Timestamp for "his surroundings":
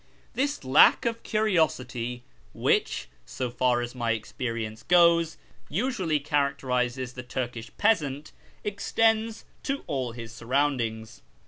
10.13-11.21